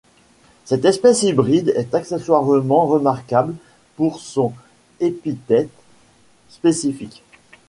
[0.65, 3.53] Cette espèce hybride est accessoirement remarquable
[3.97, 4.51] pour son
[4.99, 5.69] épithète
[6.49, 7.21] spécifique.